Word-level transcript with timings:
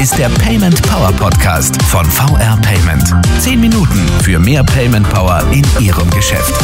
ist 0.00 0.16
der 0.16 0.28
Payment 0.28 0.80
Power 0.82 1.10
Podcast 1.12 1.82
von 1.82 2.04
VR 2.06 2.56
Payment. 2.62 3.02
Zehn 3.40 3.60
Minuten 3.60 4.06
für 4.22 4.38
mehr 4.38 4.62
Payment 4.62 5.08
Power 5.10 5.42
in 5.50 5.64
Ihrem 5.80 6.08
Geschäft. 6.10 6.54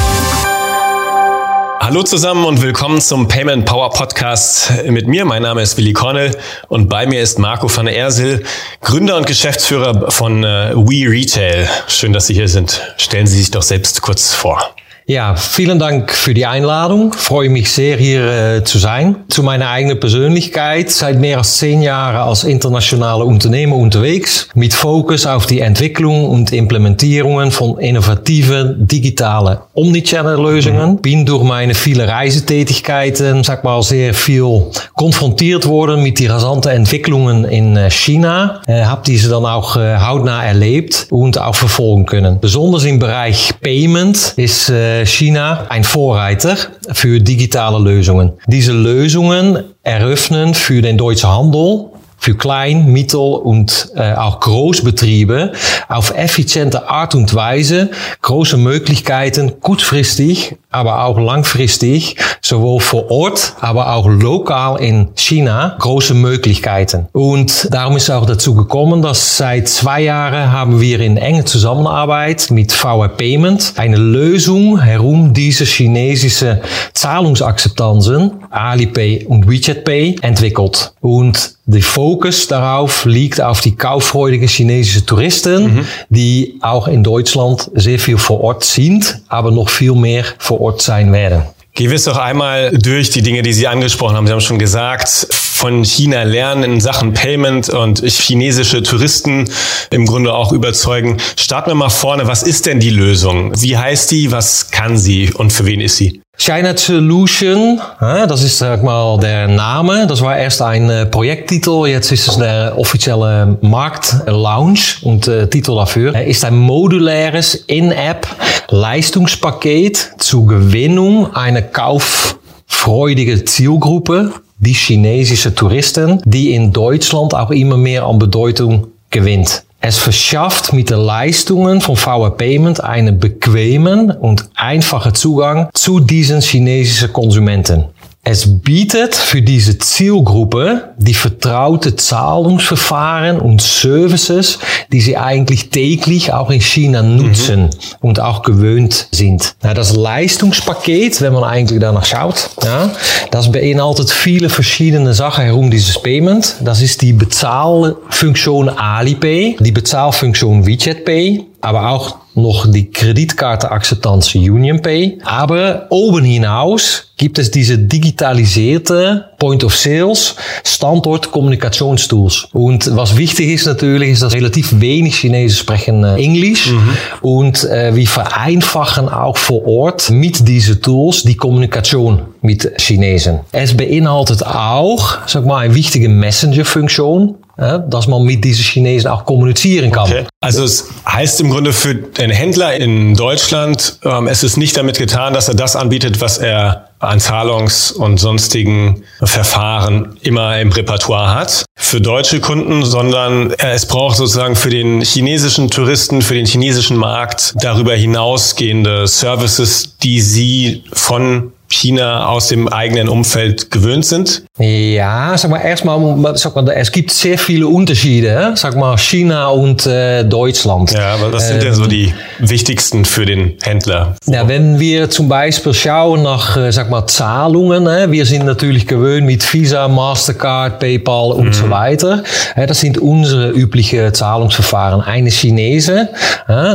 Hallo 1.81 2.05
zusammen 2.05 2.45
und 2.45 2.62
willkommen 2.62 3.01
zum 3.01 3.27
Payment 3.27 3.65
Power 3.65 3.91
Podcast 3.91 4.85
mit 4.87 5.08
mir. 5.08 5.25
Mein 5.25 5.43
Name 5.43 5.62
ist 5.62 5.76
Willi 5.76 5.93
Cornell 5.93 6.37
und 6.69 6.89
bei 6.89 7.07
mir 7.07 7.21
ist 7.22 7.40
Marco 7.40 7.69
van 7.75 7.87
der 7.87 7.97
Ersil, 7.97 8.44
Gründer 8.81 9.17
und 9.17 9.26
Geschäftsführer 9.26 10.12
von 10.12 10.44
äh, 10.44 10.72
We 10.76 11.11
Retail. 11.11 11.69
Schön, 11.89 12.12
dass 12.12 12.29
Sie 12.29 12.35
hier 12.35 12.48
sind. 12.48 12.80
Stellen 12.98 13.26
Sie 13.26 13.39
sich 13.39 13.51
doch 13.51 13.62
selbst 13.62 14.01
kurz 14.01 14.33
vor. 14.33 14.76
Ja, 15.07 15.37
vielen 15.37 15.79
Dank 15.79 16.12
für 16.12 16.33
die 16.33 16.47
Einladung. 16.47 17.12
Freue 17.12 17.51
mich 17.51 17.71
sehr, 17.71 17.98
hier 17.98 18.25
äh, 18.27 18.65
zu 18.65 18.79
sein. 18.79 19.16
Zu 19.29 19.43
meiner 19.43 19.69
eigenen 19.69 20.01
Persönlichkeit. 20.01 20.91
Seit 20.91 21.21
mehr 21.21 21.37
als 21.39 21.59
zehn 21.59 21.83
Jahren 21.83 22.17
als 22.17 22.45
internationale 22.45 23.23
Unternehmer 23.23 23.77
unterwegs. 23.77 24.48
Mit 24.55 24.73
Fokus 24.73 25.27
auf 25.27 25.45
die 25.45 25.61
Entwicklung 25.61 26.31
und 26.31 26.55
Implementierungen 26.55 27.51
von 27.51 27.79
innovativen 27.79 28.87
digitale 28.89 29.61
Omnichannel-Lösungen. 29.75 30.93
Mhm. 30.93 30.97
Bin 31.03 31.27
durch 31.27 31.43
meine 31.43 31.75
viele 31.75 32.09
Reisetätigkeiten, 32.09 33.45
sag 33.45 33.62
mal, 33.62 33.83
sehr 33.83 34.15
viel 34.15 34.71
konfrontiert 34.95 35.67
worden 35.67 36.03
mit 36.03 36.19
die 36.19 36.29
rasanten 36.29 36.71
Entwicklungen 36.71 37.45
in 37.45 37.77
äh, 37.77 37.91
China. 37.91 38.62
Äh, 38.67 38.84
hab 38.84 39.05
diese 39.05 39.29
dann 39.29 39.45
auch 39.45 39.77
äh, 39.77 39.98
hautnah 39.98 40.43
erlebt 40.43 41.09
und 41.11 41.39
auch 41.39 41.55
verfolgen 41.55 42.07
können. 42.07 42.41
Besonders 42.41 42.84
im 42.84 42.98
Bereich 42.98 43.53
Payment 43.61 44.33
ist 44.37 44.71
äh, 44.71 44.94
China 45.05 45.66
ein 45.69 45.84
Vorreiter 45.84 46.57
für 46.93 47.21
digitale 47.21 47.79
Lösungen. 47.79 48.33
Diese 48.47 48.73
Lösungen 48.73 49.65
eröffnen 49.83 50.55
für 50.55 50.80
den 50.83 50.97
deutschen 50.97 51.30
Handel 51.30 51.87
für 52.25 52.34
Klein-, 52.34 52.86
Mittel- 52.86 53.19
und 53.19 53.91
äh, 53.97 54.14
auch 54.14 54.41
Großbetriebe 54.41 55.53
auf 55.89 56.17
effiziente 56.17 56.89
Art 56.89 57.14
und 57.14 57.34
Weise 57.34 57.91
große 58.22 58.56
Möglichkeiten, 58.56 59.61
kurzfristig, 59.61 60.56
aber 60.70 61.05
auch 61.05 61.19
langfristig, 61.19 62.16
sowohl 62.41 62.81
vor 62.81 63.11
Ort, 63.11 63.53
aber 63.61 63.92
auch 63.92 64.08
lokal 64.08 64.81
in 64.81 65.08
China, 65.16 65.77
große 65.78 66.14
Möglichkeiten. 66.14 67.08
Und 67.12 67.69
darum 67.70 67.98
ist 67.98 68.11
auch 68.11 68.25
dazu 68.25 68.55
gekommen, 68.55 69.03
dass 69.03 69.36
seit 69.36 69.69
zwei 69.69 70.00
Jahren 70.00 70.50
haben 70.50 70.81
wir 70.81 71.00
in 71.00 71.19
enge 71.19 71.44
Zusammenarbeit 71.44 72.50
mit 72.50 72.72
VR 72.72 73.09
Payment 73.09 73.75
eine 73.77 73.98
Lösung 73.98 74.81
herum 74.81 75.34
diese 75.34 75.64
chinesische 75.64 76.62
Zahlungsakzeptanzen, 76.94 78.33
Alipay 78.48 79.27
und 79.28 79.47
WeChat 79.47 79.84
Pay, 79.84 80.16
entwickelt. 80.22 80.94
Und 81.03 81.55
der 81.67 81.83
Fokus 81.83 82.47
darauf 82.47 83.05
liegt 83.07 83.41
auf 83.41 83.61
die 83.61 83.75
kauffreudigen 83.75 84.48
chinesischen 84.48 85.07
Touristen, 85.07 85.77
mhm. 85.77 85.87
die 86.11 86.59
auch 86.61 86.89
in 86.89 87.03
Deutschland 87.03 87.71
sehr 87.75 87.98
viel 87.98 88.19
vor 88.19 88.41
Ort 88.43 88.65
sind, 88.65 89.23
aber 89.29 89.51
noch 89.51 89.69
viel 89.69 89.93
mehr 89.93 90.25
vor 90.39 90.61
Ort 90.61 90.83
sein 90.83 91.12
werden. 91.12 91.43
Gehen 91.77 91.91
wir 91.91 91.97
es 91.97 92.05
doch 92.05 92.19
einmal 92.19 92.71
durch 92.71 93.11
die 93.11 93.23
Dinge, 93.23 93.43
die 93.43 93.53
Sie 93.53 93.67
angesprochen 93.67 94.15
haben. 94.15 94.29
Sie 94.29 94.33
haben 94.33 94.41
schon 94.41 94.61
gesagt, 94.61 95.09
von 95.09 95.84
China 95.84 96.23
lernen 96.23 96.62
in 96.62 96.81
Sachen 96.81 97.15
Payment 97.15 97.69
und 97.69 98.01
chinesische 98.06 98.83
Touristen 98.84 99.51
im 99.91 100.06
Grunde 100.06 100.34
auch 100.34 100.53
überzeugen. 100.53 101.17
Starten 101.37 101.71
wir 101.71 101.75
mal 101.75 101.89
vorne. 101.89 102.28
Was 102.28 102.45
ist 102.45 102.67
denn 102.67 102.78
die 102.78 102.91
Lösung? 102.91 103.53
Wie 103.61 103.77
heißt 103.77 104.12
die? 104.12 104.31
Was 104.31 104.71
kann 104.71 104.97
sie? 104.97 105.33
Und 105.33 105.53
für 105.53 105.67
wen 105.67 105.81
ist 105.81 105.97
sie? 105.97 106.21
China 106.37 106.77
Solution, 106.77 107.81
das 108.01 108.43
ist 108.43 108.59
sag 108.59 108.83
mal 108.83 109.19
der 109.19 109.47
Name. 109.47 110.07
Das 110.07 110.21
war 110.21 110.37
erst 110.37 110.61
ein 110.63 110.91
äh, 110.91 111.07
Projekttitel, 111.07 111.87
jetzt 111.87 112.11
ist 112.11 112.27
es 112.27 112.37
der 112.37 112.75
offizielle 112.77 113.57
Marktlaunch 113.61 114.99
und 115.03 115.29
äh, 115.29 115.47
Titel 115.49 115.77
dafür 115.77 116.21
ist 116.21 116.44
ein 116.44 116.56
moduläres 116.56 117.55
In-App 117.55 118.27
Leistungspaket 118.69 120.15
zur 120.19 120.47
Gewinnung 120.49 121.33
einer 121.34 121.62
kauffreudigen 121.62 123.47
Zielgruppe, 123.47 124.33
die 124.59 124.73
chinesische 124.73 125.55
Touristen, 125.55 126.21
die 126.25 126.53
in 126.53 126.73
Deutschland 126.73 127.33
auch 127.33 127.53
immer 127.53 127.77
mehr 127.77 128.05
an 128.05 128.19
Bedeutung 128.19 128.89
gewinnt. 129.11 129.62
Es 129.87 129.99
verschafft 129.99 130.72
mit 130.72 130.89
den 130.89 131.00
Leistungen 131.00 131.83
von 131.83 131.95
VR 131.95 132.31
Payment 132.31 132.83
einen 132.83 133.19
bequemen 133.19 134.11
und 134.11 134.49
einfachen 134.55 135.15
Zugang 135.15 135.69
zu 135.75 136.00
diesen 136.00 136.41
chinesischen 136.41 137.12
Konsumenten. 137.12 137.84
Es 138.27 138.62
bietet 138.62 139.15
für 139.15 139.43
diese 139.43 139.77
Zielgruppe 139.77 140.95
die 140.97 141.12
vertraute 141.12 141.95
Zahlungsverfahren 141.95 143.39
und 143.39 143.61
Services, 143.61 144.59
die 144.91 145.03
sie 145.03 145.19
eigentlich 145.19 145.69
täglich 145.69 146.33
auch 146.33 146.49
in 146.49 146.62
China 146.62 147.03
nutzen 147.03 147.65
mhm. 147.65 147.71
und 148.01 148.21
auch 148.21 148.43
gewöhnt 148.43 149.09
sind. 149.12 149.55
Na, 149.62 149.75
das 149.75 149.95
Leistungspaket, 149.95 151.21
wenn 151.21 151.35
man 151.35 151.45
eigentlich 151.45 151.81
danach 151.81 152.07
schaut, 152.07 152.49
ja, 152.65 152.91
das 153.31 153.53
beinhaltet 153.53 154.11
viele 154.11 154.49
verschiedene 154.49 155.12
Sachen 155.12 155.45
herum 155.45 155.71
dieses 155.71 156.01
Payment. 156.01 156.56
Das 156.62 156.81
ist 156.81 157.03
die 157.03 157.12
Bezahlfunktion 157.12 158.71
Alipay, 158.71 159.59
die 159.61 159.73
Bezahlfunktion 159.73 160.65
WeChat 160.65 161.05
Pay, 161.05 161.45
aber 161.61 161.91
auch 161.91 162.24
noch 162.34 162.71
die 162.71 162.91
Kreditkartenakzeptanz 162.91 164.34
UnionPay. 164.34 165.19
Aber 165.25 165.87
oben 165.91 166.25
hinaus 166.25 167.09
gibt 167.17 167.39
es 167.39 167.50
diese 167.50 167.78
digitalisierte 167.78 169.27
Point 169.39 169.62
of 169.62 169.77
Sales 169.77 170.34
Standort 170.65 171.31
Kommunikationstools. 171.31 172.49
Und 172.53 172.94
was 172.97 173.17
wichtig 173.17 173.50
ist 173.50 173.67
natürlich, 173.67 174.11
ist, 174.11 174.23
dass 174.23 174.34
relativ 174.34 174.81
wenig 174.81 175.17
Chinesen 175.17 175.56
sprechen 175.56 176.03
äh, 176.03 176.17
Englisch. 176.17 176.73
Mhm. 176.73 176.97
Und 177.23 177.65
äh, 177.65 177.94
wir 177.94 178.06
vereinfachen 178.06 179.09
auch 179.09 179.37
vor 179.37 179.67
Ort 179.67 180.11
mit 180.11 180.47
diesen 180.49 180.83
Tools 180.83 181.23
die 181.23 181.37
Kommunikation 181.37 182.23
mit 182.41 182.81
Chinesen. 182.81 183.41
Es 183.53 183.77
beinhaltet 183.77 184.44
auch, 184.44 185.19
sag 185.27 185.47
mal, 185.47 185.59
eine 185.59 185.75
wichtige 185.75 186.09
Messenger-Funktion 186.09 187.37
dass 187.56 188.06
man 188.06 188.22
mit 188.22 188.44
diesen 188.44 188.65
Chinesen 188.65 189.10
auch 189.10 189.25
kommunizieren 189.25 189.92
kann. 189.92 190.10
Okay. 190.10 190.25
Also 190.41 190.65
es 190.65 190.88
heißt 191.09 191.41
im 191.41 191.50
Grunde 191.50 191.72
für 191.72 191.94
den 191.94 192.31
Händler 192.31 192.75
in 192.75 193.15
Deutschland, 193.15 193.98
ähm, 194.04 194.26
es 194.26 194.42
ist 194.42 194.56
nicht 194.56 194.76
damit 194.76 194.98
getan, 194.98 195.34
dass 195.34 195.48
er 195.48 195.54
das 195.54 195.76
anbietet, 195.76 196.20
was 196.20 196.38
er 196.38 196.88
an 196.98 197.20
Zahlungs- 197.20 197.93
und 197.93 198.19
sonstigen 198.19 199.04
Verfahren 199.22 200.16
immer 200.22 200.59
im 200.60 200.72
Repertoire 200.72 201.34
hat 201.34 201.64
für 201.76 202.00
deutsche 202.00 202.41
Kunden, 202.41 202.84
sondern 202.84 203.53
es 203.53 203.87
braucht 203.87 204.16
sozusagen 204.16 204.56
für 204.56 204.70
den 204.70 205.03
chinesischen 205.03 205.70
Touristen, 205.70 206.22
für 206.22 206.34
den 206.34 206.47
chinesischen 206.47 206.97
Markt 206.97 207.54
darüber 207.60 207.94
hinausgehende 207.94 209.06
Services, 209.06 209.97
die 210.03 210.20
sie 210.20 210.84
von 210.93 211.53
China 211.69 212.26
aus 212.26 212.48
dem 212.48 212.69
eigenen 212.69 213.08
Umfeld 213.08 213.70
gewöhnt 213.70 214.04
sind? 214.04 214.44
Ja, 214.58 215.36
sag 215.36 215.50
mal, 215.50 215.58
erstmal, 215.58 216.36
sag 216.36 216.54
mal, 216.54 216.69
es 216.70 216.92
gibt 216.92 217.10
sehr 217.10 217.38
viele 217.38 217.66
Unterschiede, 217.66 218.52
sag 218.54 218.76
mal, 218.76 218.97
China 218.97 219.48
und 219.48 219.84
äh, 219.86 220.25
Deutschland. 220.25 220.92
Ja, 220.92 221.14
aber 221.14 221.32
was 221.32 221.48
sind 221.48 221.56
ähm, 221.56 221.64
denn 221.64 221.75
so 221.75 221.86
die 221.86 222.14
wichtigsten 222.38 223.04
für 223.04 223.26
den 223.26 223.54
Händler? 223.62 224.14
Ja, 224.26 224.47
wenn 224.47 224.78
wir 224.78 225.10
zum 225.10 225.28
Beispiel 225.28 225.75
schauen 225.75 226.22
nach, 226.22 226.56
äh, 226.56 226.70
sag 226.70 226.91
mal, 226.91 227.06
Zahlungen, 227.06 227.86
äh, 227.86 228.10
wir 228.10 228.26
sind 228.26 228.44
natürlich 228.44 228.86
gewöhnt 228.86 229.26
mit 229.26 229.52
Visa, 229.52 229.88
Mastercard, 229.88 230.78
PayPal 230.78 231.32
und 231.32 231.46
mhm. 231.46 231.52
so 231.52 231.70
weiter. 231.70 232.22
Äh, 232.54 232.66
das 232.66 232.81
sind 232.81 232.98
unsere 232.98 233.50
üblichen 233.50 234.14
Zahlungsverfahren. 234.14 235.00
Eine 235.00 235.31
Chinese, 235.31 236.10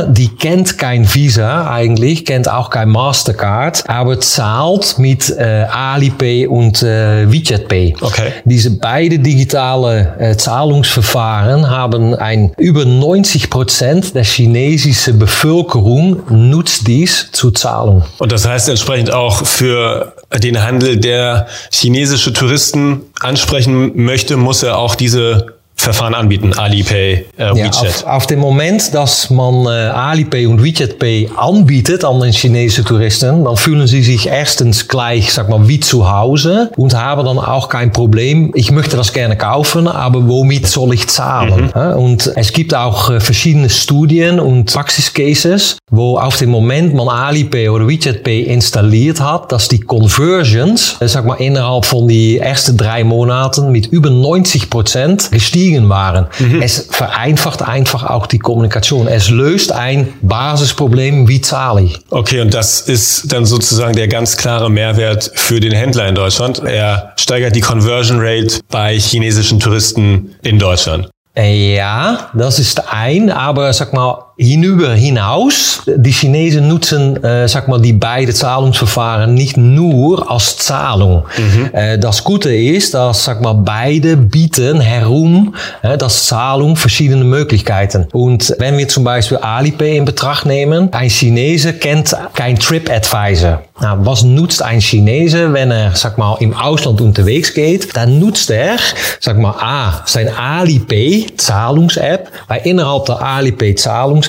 die 0.08 0.28
kennt 0.28 0.78
kein 0.78 1.14
Visa 1.14 1.70
eigentlich, 1.70 2.24
kennt 2.24 2.50
auch 2.50 2.70
kein 2.70 2.88
Mastercard, 2.88 3.88
aber 3.88 4.18
zahlt 4.20 4.79
mit 4.98 5.30
äh, 5.30 5.66
Alipay 5.70 6.46
und 6.46 6.82
äh, 6.82 7.30
WeChat 7.30 7.68
Pay. 7.68 7.94
Okay. 8.00 8.32
Diese 8.44 8.70
beide 8.70 9.18
digitale 9.18 10.14
äh, 10.18 10.36
Zahlungsverfahren 10.36 11.68
haben 11.68 12.14
ein 12.14 12.52
über 12.58 12.84
90 12.84 13.50
Prozent 13.50 14.14
der 14.14 14.24
chinesischen 14.24 15.18
Bevölkerung 15.18 16.22
nutzt 16.28 16.86
dies 16.86 17.30
zur 17.32 17.54
Zahlung. 17.54 18.04
Und 18.18 18.32
das 18.32 18.46
heißt 18.46 18.68
entsprechend 18.68 19.12
auch 19.12 19.44
für 19.44 20.14
den 20.42 20.62
Handel, 20.62 20.98
der 20.98 21.46
chinesische 21.70 22.32
Touristen 22.32 23.02
ansprechen 23.20 23.92
möchte, 23.94 24.36
muss 24.36 24.62
er 24.62 24.78
auch 24.78 24.94
diese 24.94 25.59
Verfahren 25.80 26.14
anbieten, 26.14 26.52
Alipay, 26.52 27.24
äh, 27.36 27.54
WeChat. 27.54 27.56
Ja, 27.56 27.88
auf, 27.88 28.06
auf 28.06 28.26
dem 28.26 28.40
Moment, 28.40 28.92
dass 28.94 29.30
man 29.30 29.64
äh, 29.66 29.68
Alipay 29.68 30.46
und 30.46 30.62
WeChat 30.62 30.98
Pay 30.98 31.30
anbietet 31.36 32.04
an 32.04 32.20
den 32.20 32.32
chinesischen 32.32 32.84
Touristen, 32.84 33.44
dann 33.44 33.56
fühlen 33.56 33.86
sie 33.86 34.02
sich 34.02 34.26
erstens 34.26 34.88
gleich, 34.88 35.32
sag 35.32 35.48
mal, 35.48 35.68
wie 35.68 35.80
zu 35.80 36.10
Hause 36.10 36.70
und 36.76 36.94
haben 36.94 37.24
dann 37.24 37.38
auch 37.38 37.70
kein 37.70 37.92
Problem. 37.92 38.52
Ich 38.54 38.70
möchte 38.70 38.96
das 38.96 39.12
gerne 39.12 39.36
kaufen, 39.36 39.88
aber 39.88 40.28
womit 40.28 40.66
soll 40.66 40.92
ich 40.92 41.08
zahlen? 41.08 41.72
Mhm. 41.74 41.98
Und 41.98 42.32
es 42.36 42.52
gibt 42.52 42.74
auch 42.74 43.10
äh, 43.10 43.20
verschiedene 43.20 43.70
Studien 43.70 44.38
und 44.38 44.72
Praxiscases, 44.72 45.78
wo 45.90 46.18
auf 46.18 46.36
dem 46.36 46.50
Moment 46.50 46.94
man 46.94 47.08
Alipay 47.08 47.70
oder 47.70 47.88
WeChat 47.88 48.22
Pay 48.22 48.42
installiert 48.42 49.20
hat, 49.20 49.50
dass 49.50 49.68
die 49.68 49.80
Conversions, 49.80 50.96
äh, 51.00 51.08
sag 51.08 51.24
mal, 51.24 51.36
innerhalb 51.36 51.86
von 51.86 52.06
die 52.06 52.38
ersten 52.38 52.76
drei 52.76 53.02
Monaten 53.02 53.72
mit 53.72 53.86
über 53.86 54.10
90 54.10 54.68
Prozent 54.68 55.30
gestiegen 55.30 55.69
gestiegen 55.70 55.88
waren. 55.88 56.26
Es 56.60 56.88
vereinfacht 56.90 57.62
einfach 57.62 58.04
auch 58.04 58.26
die 58.26 58.38
Kommunikation. 58.38 59.06
Es 59.06 59.30
löst 59.30 59.72
ein 59.72 60.12
Basisproblem 60.22 61.28
wie 61.28 61.40
zahle 61.40 61.82
ich. 61.82 61.98
Okay, 62.10 62.40
und 62.40 62.54
das 62.54 62.80
ist 62.80 63.32
dann 63.32 63.44
sozusagen 63.44 63.94
der 63.94 64.08
ganz 64.08 64.36
klare 64.36 64.70
Mehrwert 64.70 65.30
für 65.34 65.60
den 65.60 65.72
Händler 65.72 66.08
in 66.08 66.14
Deutschland. 66.14 66.62
Er 66.64 67.12
steigert 67.16 67.54
die 67.54 67.60
Conversion 67.60 68.18
Rate 68.20 68.60
bei 68.70 68.98
chinesischen 68.98 69.60
Touristen 69.60 70.34
in 70.42 70.58
Deutschland. 70.58 71.08
Ja, 71.36 72.30
das 72.34 72.58
ist 72.58 72.92
ein, 72.92 73.30
aber 73.30 73.72
sag 73.72 73.92
mal, 73.92 74.29
hinüber 74.40 74.94
hinaus, 74.94 75.82
die 75.86 76.12
Chinesen 76.12 76.66
nutzen, 76.66 77.22
äh, 77.22 77.46
sag 77.46 77.68
mal, 77.68 77.78
die 77.78 77.92
beiden 77.92 78.34
Zahlungsverfahren 78.34 79.34
nicht 79.34 79.58
nur 79.58 80.30
als 80.30 80.56
Zahlung. 80.56 81.24
Mhm. 81.36 81.70
Äh, 81.72 81.98
das 81.98 82.24
Gute 82.24 82.54
ist, 82.54 82.94
dass, 82.94 83.24
sag 83.24 83.42
mal, 83.42 83.52
beide 83.52 84.16
bieten 84.16 84.80
herum 84.80 85.54
äh, 85.82 85.98
das 85.98 86.24
Zahlung 86.24 86.76
verschiedene 86.76 87.24
Möglichkeiten. 87.24 88.08
Und 88.12 88.54
wenn 88.58 88.78
wir 88.78 88.88
zum 88.88 89.04
Beispiel 89.04 89.36
Alipay 89.36 89.98
in 89.98 90.06
Betracht 90.06 90.46
nehmen, 90.46 90.88
ein 90.92 91.10
Chinese 91.10 91.74
kennt 91.74 92.16
kein 92.34 92.58
TripAdvisor. 92.58 93.62
Nou, 93.82 93.96
was 94.00 94.22
nutzt 94.22 94.62
ein 94.62 94.80
Chinese, 94.80 95.52
wenn 95.52 95.70
er, 95.70 95.96
sag 95.96 96.18
mal, 96.18 96.36
im 96.40 96.54
Ausland 96.54 97.00
unterwegs 97.00 97.54
geht? 97.54 97.96
Dann 97.96 98.18
nutzt 98.18 98.50
er, 98.50 98.76
sag 99.20 99.38
mal, 99.38 99.54
A, 99.58 100.02
sein 100.06 100.28
Alipay 100.28 101.26
Zahlungs-App. 101.36 102.28
Weil 102.48 102.60
innerhalb 102.64 103.06
der 103.06 103.22
Alipay 103.22 103.74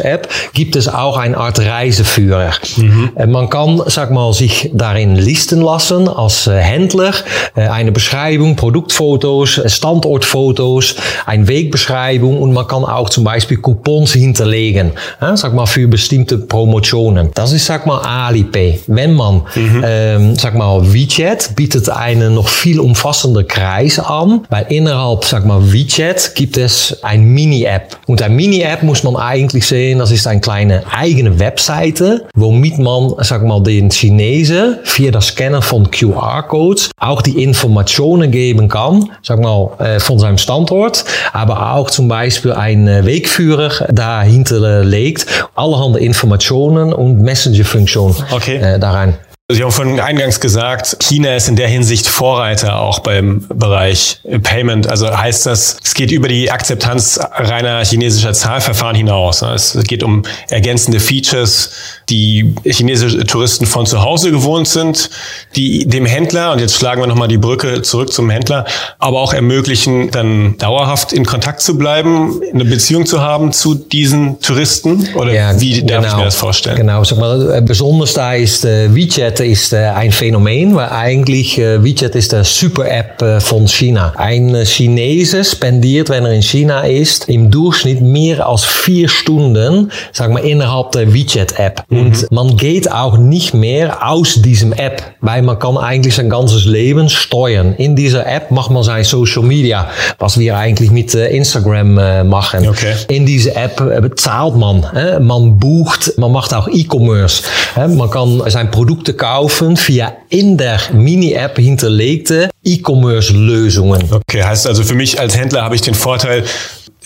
Zahlungs-App 0.02 0.28
gibt 0.54 0.76
es 0.76 0.88
auch 0.88 1.18
eine 1.18 1.38
Art 1.38 1.60
Reiseführer. 1.60 2.52
Mhm. 2.78 3.12
Man 3.28 3.50
kann, 3.50 3.82
sag 3.86 4.12
mal, 4.12 4.34
sich 4.34 4.72
darin 4.74 5.16
listen 5.16 5.62
lassen 5.62 6.08
als 6.08 6.48
äh, 6.48 6.58
Händler. 6.58 7.14
Äh, 7.56 7.68
eine 7.68 7.92
Beschreibung, 7.92 8.56
Produktfotos, 8.56 9.58
äh, 9.58 9.70
Standortfotos, 9.70 10.96
eine 11.26 11.48
Wegbeschreibung 11.48 12.42
und 12.42 12.54
man 12.54 12.68
kann 12.68 12.84
auch 12.84 13.10
zum 13.10 13.24
Beispiel 13.24 13.58
Coupons 13.58 14.14
hinterlegen. 14.14 14.92
Sag 15.36 15.54
mal, 15.54 15.66
für 15.66 15.88
bestimmte 15.88 16.38
Promotionen. 16.38 17.30
Das 17.34 17.52
ist, 17.52 17.66
sag 17.66 17.86
mal, 17.86 18.00
Alipay. 18.00 18.80
Wenn 18.88 19.14
man, 19.14 19.44
mhm. 19.56 19.84
ähm, 19.86 20.36
sag 20.36 20.56
mal, 20.56 20.94
WeChat 20.94 21.56
bietet 21.56 21.90
einen 21.90 22.36
noch 22.36 22.48
viel 22.48 22.80
umfassender 22.80 23.44
Kreis 23.44 24.00
an, 24.00 24.42
weil 24.50 24.66
innerhalb, 24.70 25.26
sag 25.26 25.46
mal, 25.46 25.72
WeChat 25.72 26.36
gibt 26.36 26.58
es 26.58 27.04
ein 27.04 27.24
Mini-App. 27.26 27.98
Und 28.08 28.22
ein 28.22 28.36
Mini-App 28.36 28.84
muss 28.84 29.04
man 29.04 29.16
eigentlich 29.16 29.66
sehen, 29.66 29.91
das 30.00 30.12
ist 30.12 30.28
eine 30.28 30.42
kleine 30.42 30.84
eigene 30.92 31.40
Webseite, 31.40 32.26
womit 32.36 32.78
man, 32.80 33.14
sag 33.20 33.44
mal, 33.44 33.62
den 33.62 33.90
Chinesen 33.90 34.78
via 34.84 35.12
das 35.12 35.28
Scannen 35.28 35.62
von 35.62 35.90
QR-Codes 35.90 36.92
auch 37.00 37.22
die 37.22 37.44
Informationen 37.44 38.32
geben 38.32 38.68
kann, 38.68 39.10
sag 39.24 39.40
mal, 39.40 39.72
äh, 39.80 40.00
von 40.00 40.20
seinem 40.20 40.38
Standort, 40.38 41.06
aber 41.34 41.74
auch 41.74 41.90
zum 41.90 42.08
Beispiel 42.08 42.54
ein 42.54 42.88
Wegführer 42.88 43.88
dahinter 43.92 44.84
legt, 44.84 45.26
allerhand 45.56 45.98
Informationen 45.98 46.94
und 46.94 47.22
Messenger-Funktionen 47.22 48.16
okay. 48.32 48.58
äh, 48.58 48.80
da 48.80 48.92
rein. 48.92 49.18
Sie 49.54 49.64
haben 49.64 49.72
vorhin 49.72 50.00
eingangs 50.00 50.40
gesagt, 50.40 50.98
China 51.02 51.36
ist 51.36 51.48
in 51.48 51.56
der 51.56 51.68
Hinsicht 51.68 52.08
Vorreiter 52.08 52.80
auch 52.80 53.00
beim 53.00 53.46
Bereich 53.50 54.20
Payment. 54.44 54.88
Also 54.88 55.16
heißt 55.16 55.46
das, 55.46 55.78
es 55.84 55.94
geht 55.94 56.12
über 56.12 56.28
die 56.28 56.52
Akzeptanz 56.52 57.20
reiner 57.34 57.84
chinesischer 57.84 58.34
Zahlverfahren 58.34 58.96
hinaus. 58.96 59.42
Es 59.42 59.78
geht 59.84 60.04
um 60.04 60.24
ergänzende 60.50 61.00
Features, 61.00 61.72
die 62.10 62.56
chinesische 62.66 63.26
Touristen 63.26 63.66
von 63.66 63.86
zu 63.86 64.02
Hause 64.02 64.32
gewohnt 64.32 64.68
sind, 64.68 65.10
die 65.56 65.86
dem 65.86 66.06
Händler, 66.06 66.52
und 66.52 66.60
jetzt 66.60 66.76
schlagen 66.76 67.02
wir 67.02 67.08
nochmal 67.08 67.28
die 67.28 67.38
Brücke 67.38 67.82
zurück 67.82 68.12
zum 68.12 68.30
Händler, 68.30 68.66
aber 69.00 69.22
auch 69.22 69.34
ermöglichen, 69.34 70.12
dann 70.12 70.58
dauerhaft 70.58 71.14
in 71.14 71.26
Kontakt 71.26 71.62
zu 71.62 71.78
bleiben, 71.78 72.42
eine 72.54 72.66
Beziehung 72.66 73.06
zu 73.06 73.22
haben 73.22 73.52
zu 73.54 73.76
diesen 73.76 74.40
Touristen? 74.42 75.10
Oder 75.16 75.34
ja, 75.34 75.60
wie 75.60 75.84
darf 75.84 76.02
genau, 76.02 76.14
ich 76.14 76.18
mir 76.18 76.26
das 76.26 76.36
vorstellen? 76.36 76.78
Genau, 76.78 77.04
sag 77.04 77.18
mal, 77.18 77.62
besonders 77.62 78.14
da 78.14 78.34
ist 78.34 78.66
äh, 78.66 78.94
WeChat 78.94 79.41
ist 79.46 79.74
äh, 79.74 79.78
ein 79.78 80.12
Phänomen, 80.12 80.76
weil 80.76 80.90
eigentlich 80.90 81.58
äh, 81.58 81.84
WeChat 81.84 82.16
ist 82.16 82.32
der 82.32 82.44
Super-App 82.44 83.22
äh, 83.22 83.40
von 83.40 83.68
China. 83.68 84.14
Ein 84.16 84.56
Chinese 84.66 85.44
spendiert, 85.44 86.10
wenn 86.10 86.26
er 86.26 86.34
in 86.34 86.42
China 86.42 86.82
ist, 86.82 87.28
im 87.28 87.52
Durchschnitt 87.52 88.02
mehr 88.02 88.48
als 88.48 88.64
vier 88.64 89.10
Stunden, 89.10 89.92
sagen 90.12 90.36
wir, 90.36 90.44
innerhalb 90.44 90.92
der 90.92 91.14
WeChat-App. 91.14 91.84
Mhm. 91.90 92.00
Und 92.00 92.32
man 92.32 92.56
geht 92.56 92.92
auch 92.92 93.18
nicht 93.18 93.54
mehr 93.54 94.08
aus 94.08 94.42
diesem 94.42 94.74
App, 94.74 95.02
weil 95.20 95.42
man 95.42 95.60
kann 95.60 95.78
eigentlich 95.78 96.16
sein 96.16 96.30
ganzes 96.30 96.66
Leben 96.66 97.10
steuern. 97.10 97.74
In 97.76 97.96
dieser 97.96 98.26
App 98.26 98.52
macht 98.52 98.72
man 98.72 98.84
sein 98.84 99.04
Social 99.04 99.44
Media, 99.44 99.90
was 100.20 100.38
wir 100.40 100.58
eigentlich 100.58 100.92
mit 100.92 101.14
Instagram 101.14 102.28
machen. 102.30 102.68
Okay. 102.68 102.94
In 103.10 103.26
diese 103.26 103.56
App 103.56 103.78
bezahlt 104.02 104.56
man, 104.56 104.86
man 105.22 105.58
bucht, 105.58 106.14
man 106.18 106.32
macht 106.32 106.54
auch 106.54 106.68
E-Commerce. 106.68 107.44
Man 107.76 108.10
kann 108.10 108.42
sein 108.48 108.72
Produkte 108.72 109.14
kaufen 109.14 109.31
kaufen 109.32 109.78
via 109.78 110.18
in 110.28 110.58
der 110.58 110.78
Mini-App 110.92 111.58
hinterlegte 111.58 112.50
E-Commerce-Lösungen. 112.66 114.10
Okay, 114.12 114.44
heißt 114.44 114.68
also 114.68 114.84
für 114.84 114.94
mich 114.94 115.22
als 115.22 115.38
Händler 115.38 115.62
habe 115.64 115.74
ich 115.76 115.82
den 115.82 115.94
Vorteil, 115.94 116.44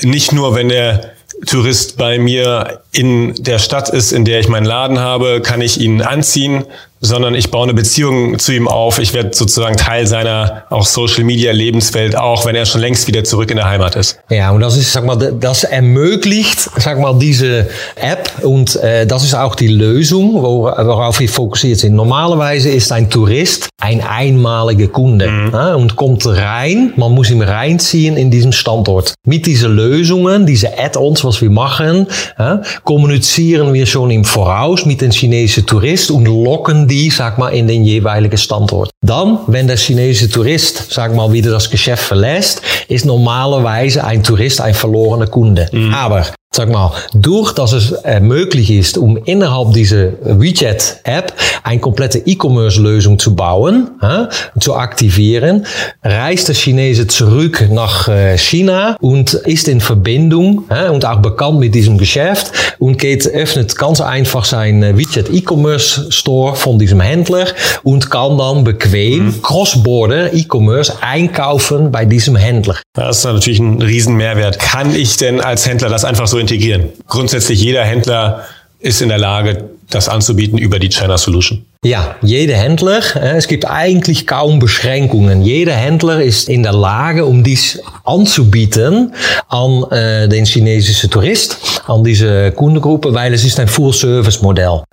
nicht 0.02 0.32
nur 0.32 0.56
wenn 0.56 0.70
der 0.70 1.12
Tourist 1.46 1.98
bei 1.98 2.18
mir 2.18 2.82
in 2.92 3.36
der 3.36 3.60
Stadt 3.60 3.90
ist, 3.90 4.12
in 4.12 4.26
der 4.26 4.40
ich 4.40 4.48
meinen 4.48 4.66
Laden 4.66 4.98
habe, 4.98 5.40
kann 5.42 5.62
ich 5.62 5.80
ihn 5.80 6.02
anziehen, 6.02 6.64
sondern 7.06 7.36
ich 7.36 7.52
baue 7.52 7.64
eine 7.64 7.74
Beziehung 7.74 8.38
zu 8.40 8.54
ihm 8.54 8.68
auf. 8.68 9.00
Ich 9.00 9.14
werde 9.14 9.32
sozusagen 9.34 9.78
Teil 9.78 10.08
seiner 10.08 10.64
auch 10.70 10.86
Social 10.86 11.24
Media 11.24 11.52
Lebenswelt, 11.52 12.18
auch 12.18 12.46
wenn 12.46 12.56
er 12.56 12.66
schon 12.66 12.82
längst 12.82 13.08
wieder 13.08 13.24
zurück 13.24 13.52
in 13.52 13.58
der 13.58 13.70
Heimat 13.70 13.96
ist. 13.96 14.20
Ja, 14.30 14.52
und 14.52 14.62
das 14.62 14.78
ist, 14.78 14.92
sag 14.92 15.06
mal, 15.06 15.16
das 15.16 15.64
ermöglicht, 15.64 16.70
sag 16.78 17.00
mal, 17.00 17.18
diese 17.18 17.70
App 17.96 18.30
und 18.44 18.76
äh, 18.78 19.06
das 19.06 19.24
ist 19.24 19.34
auch 19.34 19.56
die 19.56 19.68
Lösung, 19.68 20.42
worauf 20.42 21.20
wir 21.20 21.30
fokussiert 21.30 21.80
sind. 21.80 21.96
Normalerweise 21.96 22.70
ist 22.70 22.92
ein 22.92 23.10
Tourist 23.10 23.70
ein 23.86 24.02
einmaliger 24.02 24.88
Kunde 24.88 25.30
mhm. 25.30 25.50
ja, 25.54 25.76
und 25.76 25.96
kommt 25.96 26.26
rein, 26.26 26.94
man 26.96 27.12
muss 27.12 27.30
ihn 27.30 27.42
reinziehen 27.42 28.18
in 28.18 28.32
diesen 28.32 28.52
Standort. 28.52 29.14
Mit 29.26 29.46
diesen 29.46 29.76
Lösungen, 29.76 30.46
diese 30.48 30.80
Add-ons, 30.80 31.24
was 31.24 31.42
wir 31.42 31.52
machen, 31.52 32.08
ja, 32.40 32.62
kommunizieren 32.84 33.74
wir 33.74 33.86
schon 33.86 34.10
im 34.12 34.24
Voraus 34.24 34.86
mit 34.86 35.02
den 35.02 35.12
chinesischen 35.12 35.68
Touristen 35.68 36.14
und 36.14 36.26
locken 36.26 36.88
die, 36.88 36.95
sag 37.10 37.38
mal, 37.38 37.50
in 37.50 37.68
den 37.68 37.84
jeweiligen 37.84 38.38
Standort. 38.38 38.90
Dann, 39.02 39.40
wenn 39.48 39.68
der 39.68 39.78
chinesische 39.78 40.30
Tourist, 40.30 40.92
sag 40.92 41.14
mal, 41.16 41.32
wieder 41.32 41.52
das 41.52 41.70
Geschäft 41.70 42.04
verlässt, 42.04 42.62
ist 42.88 43.06
normalerweise 43.06 44.04
ein 44.04 44.24
Tourist 44.24 44.62
ein 44.62 44.74
verlorener 44.74 45.28
Kunde. 45.28 45.70
Mhm. 45.72 45.94
Aber 45.94 46.26
sag 46.56 46.70
mal, 46.70 46.92
durch 47.14 47.54
dass 47.54 47.74
es 47.74 47.92
äh, 47.92 48.20
möglich 48.20 48.72
ist, 48.72 48.98
um 48.98 49.18
innerhalb 49.18 49.74
dieser 49.74 50.14
WeChat-App 50.24 51.34
eine 51.64 51.80
komplette 51.80 52.20
E-Commerce-Lösung 52.20 53.20
zu 53.20 53.36
bauen, 53.36 53.92
äh, 54.02 54.28
zu 54.60 54.76
aktivieren, 54.76 55.66
reist 56.04 56.48
der 56.48 56.56
Chinese 56.56 57.08
zurück 57.08 57.68
nach 57.70 58.08
äh, 58.08 58.38
China 58.38 58.96
und 59.02 59.34
ist 59.34 59.68
in 59.68 59.82
Verbindung 59.82 60.66
und 60.92 61.06
auch 61.06 61.20
bekannt 61.20 61.60
mit 61.60 61.76
diesem 61.76 61.98
Geschäft 61.98 62.52
und 62.80 62.98
geht, 62.98 63.28
öffnet 63.28 63.76
ganz 63.78 64.02
einfach 64.02 64.46
sein 64.46 64.82
äh, 64.84 64.98
WeChat 64.98 65.30
E-Commerce 65.30 66.12
Store 66.12 66.56
von 66.56 66.80
diesem 66.80 67.02
Händler 67.02 67.48
und 67.84 68.10
kann 68.10 68.38
dann 68.38 68.64
bequem 68.64 69.26
mhm. 69.26 69.42
Cross-Border 69.42 70.34
E-Commerce 70.34 70.94
einkaufen 71.02 71.92
bei 71.92 72.06
diesem 72.06 72.36
Händler. 72.36 72.78
Das 72.94 73.20
ist 73.20 73.26
natürlich 73.26 73.60
ein 73.60 73.82
Riesenmehrwert. 73.82 74.60
Kann 74.60 74.96
ich 74.96 75.18
denn 75.18 75.42
als 75.42 75.66
Händler 75.68 75.90
das 75.90 76.06
einfach 76.06 76.28
so 76.28 76.38
integrieren. 76.46 76.90
Grundsätzlich 77.08 77.62
jeder 77.62 77.84
Händler 77.84 78.46
ist 78.80 79.02
in 79.02 79.10
der 79.10 79.18
Lage, 79.18 79.70
das 79.90 80.10
anzubieten 80.10 80.58
über 80.58 80.80
die 80.80 80.90
China 80.90 81.18
Solution. 81.18 81.66
Ja, 81.84 82.16
jeder 82.22 82.56
Händler, 82.56 83.02
äh, 83.16 83.38
es 83.38 83.48
gibt 83.48 83.70
eigentlich 83.70 84.26
kaum 84.26 84.58
Beschränkungen. 84.60 85.44
Jeder 85.44 85.74
Händler 85.74 86.24
ist 86.24 86.50
in 86.50 86.64
der 86.64 86.74
Lage, 86.74 87.26
um 87.26 87.44
dies 87.44 87.80
anzubieten 88.04 89.14
an 89.50 89.84
äh, 89.92 90.28
den 90.28 90.46
chinesischen 90.46 91.12
Tourist, 91.12 91.75
an 91.88 92.04
diese 92.04 92.52
Kundengruppe, 92.52 93.14
weil 93.14 93.34
es 93.34 93.44
ist 93.44 93.60
ein 93.60 93.68
Full-Service-Modell. 93.68 94.84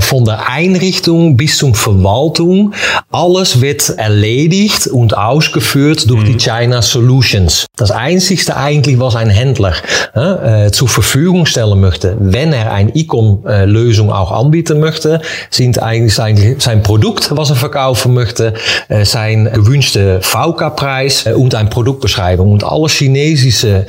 Von 0.00 0.24
der 0.24 0.48
Einrichtung 0.48 1.36
bis 1.36 1.58
zum 1.58 1.74
Verwaltung, 1.74 2.72
alles 3.10 3.60
wird 3.60 3.90
erledigt 3.90 4.86
und 4.86 5.16
ausgeführt 5.16 6.08
durch 6.08 6.22
mhm. 6.22 6.26
die 6.26 6.36
China 6.36 6.82
Solutions. 6.82 7.66
Das 7.76 7.90
Einzigste 7.90 8.56
eigentlich, 8.56 8.98
was 9.00 9.16
ein 9.16 9.30
Händler 9.30 9.74
äh, 10.14 10.70
zur 10.70 10.88
Verfügung 10.88 11.46
stellen 11.46 11.80
möchte, 11.80 12.16
wenn 12.20 12.52
er 12.52 12.72
eine 12.72 12.94
E-Com-Lösung 12.94 14.12
auch 14.12 14.30
anbieten 14.30 14.80
möchte, 14.80 15.20
sind 15.50 15.82
eigentlich 15.82 16.14
sein, 16.14 16.56
sein 16.58 16.82
Produkt, 16.82 17.30
was 17.36 17.50
er 17.50 17.56
verkaufen 17.56 18.14
möchte, 18.14 18.54
äh, 18.88 19.04
sein 19.04 19.50
gewünschte 19.52 20.20
VK-Preis 20.22 21.26
äh, 21.26 21.32
und 21.32 21.54
eine 21.54 21.68
Produktbeschreibung. 21.68 22.52
Und 22.52 22.64
alle 22.64 22.88
chinesische 22.88 23.86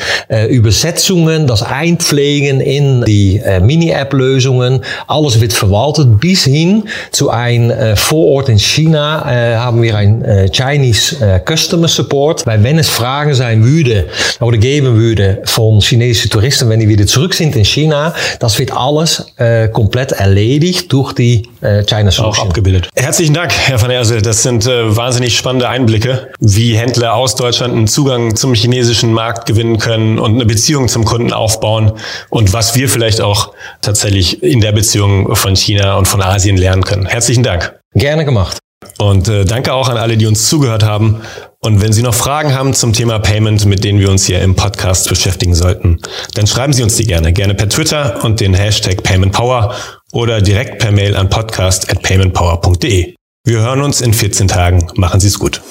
Übersetzungen, 0.50 1.48
das 1.48 1.63
Einpflegen 1.63 2.30
in 2.39 3.03
die 3.05 3.38
äh, 3.38 3.59
Mini-App-Lösungen. 3.59 4.81
Alles 5.07 5.41
wird 5.41 5.53
verwaltet 5.53 6.19
bis 6.19 6.45
hin 6.45 6.83
zu 7.11 7.29
ein 7.29 7.69
äh, 7.71 7.95
Vorort 7.95 8.50
in 8.50 8.59
China 8.59 9.25
äh, 9.29 9.55
haben 9.57 9.81
wir 9.81 9.95
ein 9.95 10.50
Chinese 10.51 11.41
Customer 11.45 11.88
Support. 11.88 12.45
Weil 12.45 12.63
wenn 12.63 12.79
es 12.79 12.89
Fragen 12.89 13.33
sein 13.33 13.63
würde 13.63 14.05
oder 14.39 14.57
geben 14.57 14.95
würde 14.95 15.41
von 15.45 15.81
chinesischen 15.81 16.29
Touristen, 16.29 16.69
wenn 16.69 16.79
die 16.79 16.88
wieder 16.88 17.05
zurück 17.05 17.33
sind 17.33 17.55
in 17.55 17.65
China, 17.65 18.13
das 18.39 18.57
wird 18.59 18.71
alles 18.71 19.25
komplett 19.71 20.11
erledigt 20.13 20.91
durch 20.91 21.13
die 21.13 21.43
äh, 21.62 21.84
China. 21.84 22.12
Auch 22.20 22.39
abgebildet. 22.39 22.89
Herzlichen 22.96 23.34
Dank, 23.34 23.53
Herr 23.53 23.82
van 23.82 23.91
Ersel. 23.91 24.22
Das 24.22 24.44
sind 24.44 24.65
äh, 24.65 24.96
wahnsinnig 24.96 25.38
spannende 25.38 25.70
Einblicke, 25.70 26.30
wie 26.39 26.75
Händler 26.75 27.15
aus 27.15 27.36
Deutschland 27.36 27.74
einen 27.74 27.88
Zugang 27.88 28.36
zum 28.36 28.53
chinesischen 28.53 29.13
Markt 29.13 29.46
gewinnen 29.46 29.77
können 29.77 30.20
und 30.20 30.36
eine 30.36 30.46
Beziehung 30.46 30.88
zum 30.88 31.06
Kunden 31.06 31.34
aufbauen 31.34 31.94
und 32.30 32.53
was 32.53 32.75
wir 32.75 32.89
vielleicht 32.89 33.22
auch 33.22 33.53
tatsächlich 33.82 34.44
in 34.44 34.62
der 34.62 34.72
Beziehung 34.72 35.36
von 35.36 35.56
China 35.56 35.98
und 35.98 36.08
von 36.08 36.22
Asien 36.22 36.58
lernen 36.58 36.84
können. 36.84 37.06
Herzlichen 37.06 37.44
Dank. 37.44 37.80
Gerne 37.94 38.25
gemacht. 38.25 38.58
Und 38.98 39.27
äh, 39.27 39.46
danke 39.46 39.74
auch 39.74 39.89
an 39.89 39.98
alle, 39.98 40.18
die 40.18 40.25
uns 40.25 40.50
zugehört 40.50 40.84
haben. 40.84 41.22
Und 41.60 41.82
wenn 41.82 41.94
Sie 41.94 42.01
noch 42.01 42.15
Fragen 42.15 42.56
haben 42.56 42.74
zum 42.74 42.94
Thema 42.94 43.20
Payment, 43.20 43.65
mit 43.65 43.84
denen 43.84 44.00
wir 44.00 44.10
uns 44.10 44.25
hier 44.25 44.41
im 44.41 44.56
Podcast 44.56 45.08
beschäftigen 45.10 45.53
sollten, 45.53 46.00
dann 46.34 46.48
schreiben 46.48 46.74
Sie 46.74 46.82
uns 46.82 46.96
die 46.96 47.06
gerne. 47.06 47.34
Gerne 47.34 47.53
per 47.53 47.70
Twitter 47.70 48.24
und 48.24 48.39
den 48.39 48.56
Hashtag 48.56 49.03
PaymentPower 49.03 49.75
oder 50.12 50.41
direkt 50.41 50.80
per 50.80 50.91
Mail 50.91 51.15
an 51.15 51.30
podcast 51.30 51.89
at 51.89 52.01
paymentpower.de. 52.01 53.15
Wir 53.44 53.60
hören 53.60 53.82
uns 53.82 54.01
in 54.01 54.13
14 54.13 54.48
Tagen. 54.48 54.88
Machen 54.96 55.20
Sie 55.20 55.27
es 55.27 55.39
gut. 55.39 55.62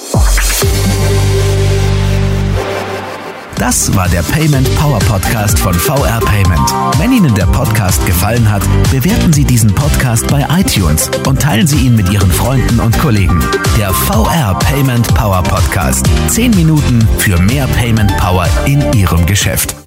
Das 3.61 3.95
war 3.95 4.09
der 4.09 4.23
Payment 4.23 4.75
Power 4.77 4.99
Podcast 5.01 5.59
von 5.59 5.75
VR 5.75 6.19
Payment. 6.21 6.71
Wenn 6.99 7.13
Ihnen 7.13 7.35
der 7.35 7.45
Podcast 7.45 8.05
gefallen 8.07 8.51
hat, 8.51 8.63
bewerten 8.91 9.35
Sie 9.35 9.45
diesen 9.45 9.75
Podcast 9.75 10.27
bei 10.29 10.47
iTunes 10.59 11.11
und 11.27 11.43
teilen 11.43 11.67
Sie 11.67 11.77
ihn 11.77 11.95
mit 11.95 12.09
Ihren 12.11 12.31
Freunden 12.31 12.81
und 12.81 12.99
Kollegen. 12.99 13.39
Der 13.77 13.93
VR 13.93 14.59
Payment 14.61 15.15
Power 15.15 15.43
Podcast. 15.43 16.07
Zehn 16.29 16.53
Minuten 16.53 17.07
für 17.19 17.39
mehr 17.39 17.67
Payment 17.67 18.17
Power 18.17 18.49
in 18.65 18.81
Ihrem 18.95 19.27
Geschäft. 19.27 19.80